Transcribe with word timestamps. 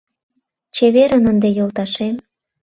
Чеверын 0.75 1.23
ынде, 1.31 1.49
йолташем. 1.57 2.15